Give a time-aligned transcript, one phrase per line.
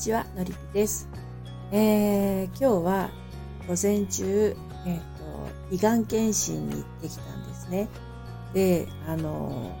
[0.00, 1.10] ちは、のりぴです。
[1.72, 3.10] えー、今日は
[3.68, 7.86] 午前中、えっ、ー、と、胃がん検診に行ってきたんですね。
[8.54, 9.76] で、あの、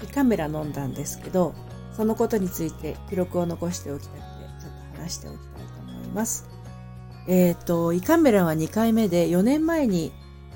[0.00, 1.54] 胃カメラ飲んだんですけど、
[1.96, 4.22] そのことについて記録を残しておきたくて、
[4.60, 6.48] ちょっと話しておきたいと思います。
[7.26, 10.12] えっ、ー、と、胃カメラは2回目で、4年前に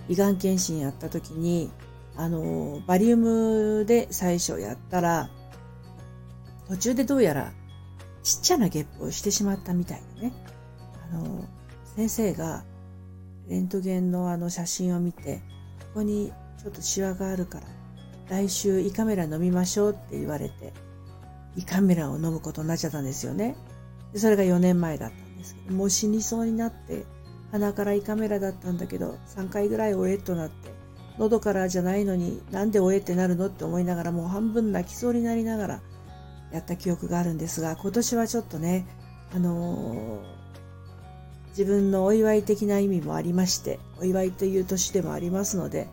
[0.09, 1.73] 胃がん検診やった時に、
[2.15, 5.29] あの、バリウムで最初やったら、
[6.69, 7.53] 途中でどうやら
[8.23, 10.33] ちっちゃなゲップをしてしまったみたいでね。
[11.13, 11.45] あの、
[11.97, 12.65] 先生が
[13.49, 15.43] レントゲンのあの写真を見て、
[15.81, 17.67] ここにちょっとシワがあるから、
[18.29, 20.73] 来週胃カメラ飲みましょうって言われて、
[21.57, 23.57] 胃カメラを飲むことになっちゃったんですよね。
[24.13, 27.05] でそれが4年前だったんですけど、もう死にそうになって、
[27.51, 30.71] 鼻から胃カメラだったんだけど、3回ぐらいおえっとなって、
[31.19, 35.83] 喉からじゃないのになんでおえってなるのって思いながらもう半分泣きそうになりながら
[36.53, 38.87] やった記憶があるんですが、今年はちょっとね、
[39.35, 45.89] あのー、自分のお祝い的な意味もありまして、お祝いという年でもありますので、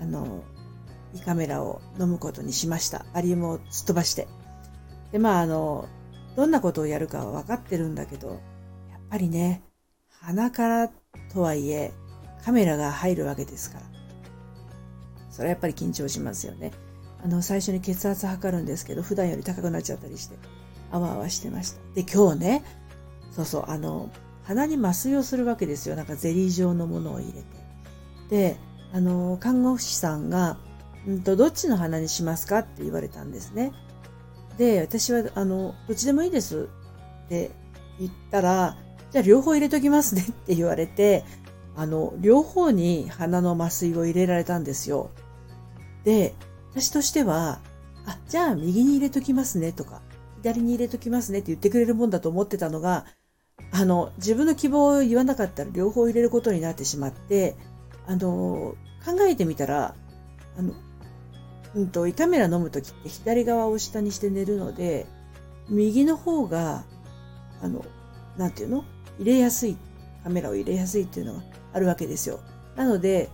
[0.00, 3.06] あのー、胃カメラを飲むことにしました。
[3.14, 4.28] バリウムをすっ飛ばして。
[5.12, 5.88] で、まあ、あの、
[6.36, 8.38] どんなことをやるかは分かってるんだけど、やっ
[9.08, 9.62] ぱりね、
[10.08, 10.90] 鼻から
[11.32, 11.92] とはいえ、
[12.44, 13.86] カメラが入るわけですから。
[15.30, 16.72] それはやっぱり緊張しますよね。
[17.24, 20.36] あの、最初に血圧測るんですけど、普段より高くなっちゃったりして、
[20.92, 21.80] あわあわしてました。
[21.94, 22.64] で、今日ね、
[23.32, 24.10] そうそう、あの、
[24.42, 25.96] 鼻に麻酔をするわけですよ。
[25.96, 27.44] なんかゼリー状のものを入れて。
[28.28, 28.56] で、
[28.92, 30.58] あの、看護師さんが、
[31.06, 33.72] うんと、どっちの鼻にしますかって言われたんですね。
[34.58, 36.68] で、私は、あの、どっちでもいいです
[37.24, 37.50] って
[37.98, 38.76] 言ったら、
[39.10, 41.24] じゃあ両方入れときますねって言われて、
[41.74, 45.10] あの、両方に鼻の麻酔を入れられたんですよ。
[46.04, 46.34] で、
[46.74, 47.60] 私としては、
[48.06, 50.02] あ、じゃあ右に入れときますねとか、
[50.42, 53.06] 左に入れときますねって言ってくれるもんだと思ってたのが、
[53.70, 57.56] あの、自分の希望を言わなかったら両方入れることになってしまって、
[58.06, 59.94] あの、考えてみたら、
[60.58, 60.74] あの、
[61.74, 65.06] うんと、胃カメラ飲むときって左側を下にして寝るので、
[65.68, 66.84] 右の方が、
[67.62, 67.84] あの、
[68.36, 68.84] なんていうの？
[69.18, 69.76] 入れやすい、
[70.22, 72.40] カメラを入れやすいっていうのがあるわけですよ。
[72.76, 73.30] なので、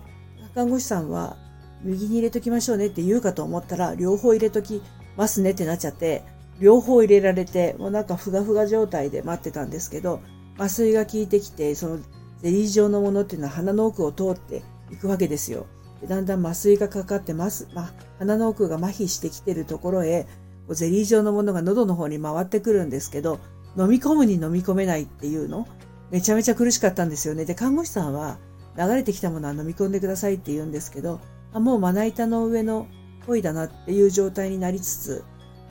[0.55, 1.37] 看護師さんは、
[1.83, 4.81] 右に入れときましょうねって言うかと思ったら、両方入れとき
[5.17, 6.23] ますねってなっちゃって、
[6.59, 10.21] 両方入れられて、もうなんかふがふが状態で待ってたんですけど、
[10.57, 11.99] 麻酔が効いてきて、その
[12.41, 15.65] ゼリー状のものっていうのは鼻の奥を通っていくわけですよ。
[16.01, 20.23] でだんだん麻酔がかかってます、ま、鼻の奥が麻痺してきてるところへ、
[20.67, 23.39] こうゼリー状のものが喉の方に回ってくるんですけど、
[23.77, 25.67] 飲み込むに飲み込めないっていうの、
[26.09, 27.45] めちゃめちゃ苦しかったんですよね。
[27.45, 28.37] で、看護師さんは、
[28.77, 31.19] 流れてきたものは飲み込んでくださいって言うんですけど、
[31.53, 32.87] あもうまな板の上の
[33.25, 35.23] 恋だなっていう状態になりつつ、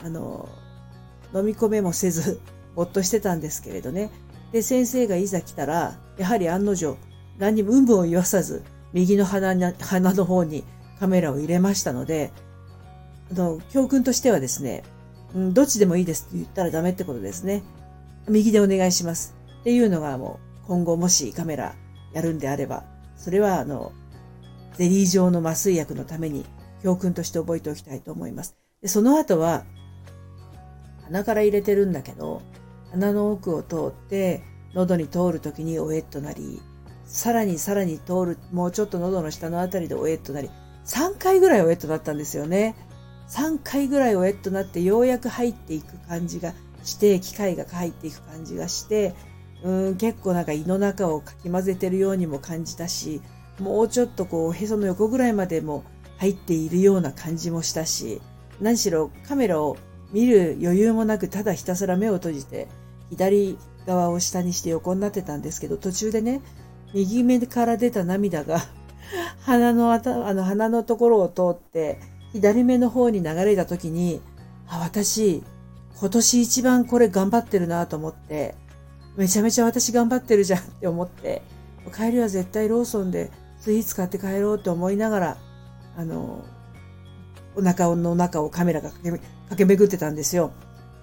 [0.04, 0.48] あの、
[1.34, 2.40] 飲み込めもせず、
[2.74, 4.10] ぼっとしてたんですけれどね。
[4.52, 6.96] で、先生がいざ来たら、やはり案の定、
[7.38, 10.64] 何にもうんぶんを言わさず、右の鼻に鼻の方に
[10.98, 12.32] カメラを入れましたので、
[13.30, 14.82] あの、教訓としてはですね、
[15.34, 17.62] うん、どっちでもいいですって言ったらダメってことですね。
[18.28, 19.34] 右でお願いします。
[19.60, 21.74] っていうのがもう、今後もしカメラ
[22.12, 22.84] やるんであれば、
[23.16, 23.92] それはあの、
[24.76, 26.44] ゼリー状の麻酔薬のために
[26.82, 28.56] 教訓として覚えておきたいと思います。
[28.82, 29.64] でその後は、
[31.04, 32.42] 鼻から入れてるんだけど、
[32.90, 34.42] 鼻の奥を通って、
[34.74, 36.60] 喉に通るときにおえっとなり、
[37.04, 40.50] さらにさらに通る、もうちょっと喉の下のあたりでおえっとなり、
[40.86, 42.74] 3回ぐらいおえっとなったんですよね。
[43.28, 46.54] 3回ぐらいおえっとなってようやく入っていく感じが
[46.84, 49.14] して、機械が入っていく感じがして、
[49.62, 53.20] うん、結構なんか胃の中をかき混ぜてるようにも感じたし、
[53.60, 55.84] もうちょっとこう、へその横ぐらいまでも
[56.18, 58.20] 入っているような感じもしたし、
[58.60, 59.76] 何しろカメラを
[60.12, 62.68] 見る余裕もなく、ただひたすら目を閉じて、
[63.10, 66.40] 左側を下にして横になってたんですけど、途中でね、
[66.94, 68.60] 右目から出た涙が
[69.40, 70.00] 鼻のあ、
[70.34, 72.00] の鼻のところを通って、
[72.32, 74.20] 左目の方に流れた時に、
[74.68, 75.42] あ、私、
[75.98, 78.54] 今年一番これ頑張ってるなと思って、
[79.16, 81.42] めちゃめちゃ私頑張ってるじゃんって思って、
[81.94, 83.30] 帰りは絶対ローソンで
[83.60, 85.36] スイーツ買って帰ろうと思いながら、
[85.96, 86.44] あの、
[87.56, 89.20] お腹の中をカメラが駆
[89.56, 90.52] け巡ってたんですよ。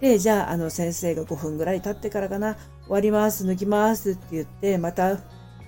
[0.02, 5.18] で、じゃあ、あの、先生が5分ぐらい経ってからかな、終わります、抜きますって言って、また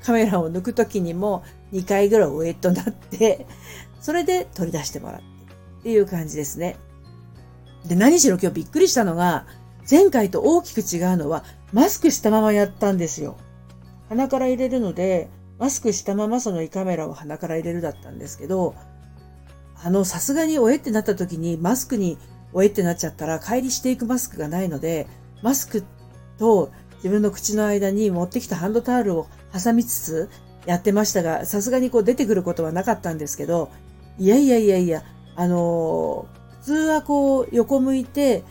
[0.04, 1.44] カメラを抜くときにも
[1.74, 3.46] 2回ぐらいウェットになって、
[4.00, 5.40] それで取り出してもらって
[5.80, 6.78] っていう感じですね。
[7.86, 9.46] で、何しろ今日びっくりしたのが、
[9.90, 13.38] 前回と大きく違うのは、マスクしたままやったんですよ。
[14.10, 18.76] 鼻から入れるので、マスクしたままその胃カメラを鼻から入れるだったんですけど、
[19.82, 22.18] あの、さすがにおえってなった時にマスクに
[22.54, 25.08] おえってなっちゃったら帰りしていくマスクがないので、
[25.44, 25.84] マスク
[26.38, 30.30] と自分の口の間に持ってきたハンドタオルを挟みつつ
[30.66, 33.70] やってましたが、さすがにこう出てくることはなかったんですけど、
[34.18, 35.04] いやいやいやいや、
[35.36, 38.44] あのー、普通はこう横向いて、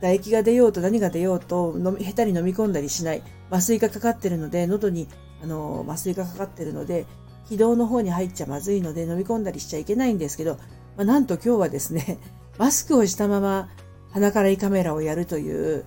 [0.00, 3.22] 唾液が出ようと何が出ようと、下手に飲み込んだりしない。
[3.50, 5.08] 麻酔がかかってるので、喉に、
[5.42, 7.06] あの、麻酔がかかってるので、
[7.48, 10.56] 気道の方に入っちゃまずいので飲み込んだりしちゃいけないんですけど、
[10.96, 12.18] まあ、なんと今日はですね、
[12.58, 13.68] マスクをしたまま
[14.10, 15.84] 鼻から胃カメラをやるという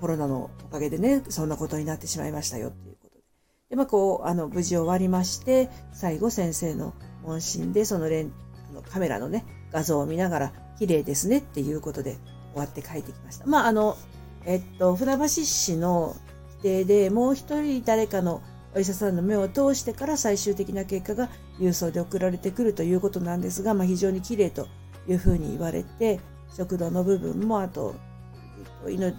[0.00, 3.22] コロナのおかげでね、そんなことになってしまいましたよっていうことで。
[3.70, 8.32] で、まあこう、あの、無事終わりまして、最後先生の問診でそのレン
[8.70, 12.16] あのカメラのね、画像を見ながら、綺麗ですねっていうことで
[12.52, 13.46] 終わって帰ってきました。
[13.46, 13.96] まああの、
[14.44, 16.16] えっと、船橋市の
[16.62, 18.42] 規定でもう一人誰かの
[18.74, 21.28] お医者さんの目を通してから最終的な結果が
[21.60, 24.66] 郵送で送られてくるということなんですが、まあ、非常に綺麗と
[25.08, 26.20] いうふうに言われて、
[26.56, 27.94] 食道の部分も、あと、
[28.86, 29.12] 入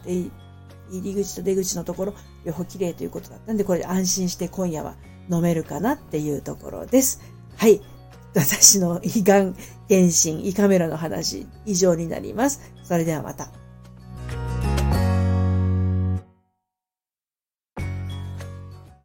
[0.91, 2.13] り口と出口のところ、
[2.43, 4.95] 両方綺麗ということだったんで、これで安心して今夜は
[5.31, 7.21] 飲めるかなっていうところです。
[7.55, 7.81] はい。
[8.35, 9.55] 私の胃がん
[9.87, 12.59] 検診、胃カメラの話、以上になります。
[12.83, 13.49] それではまた。